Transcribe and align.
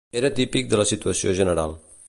Era 0.21 0.31
típic 0.39 0.71
de 0.71 0.79
la 0.81 0.87
situació 0.93 1.37
general 1.43 1.81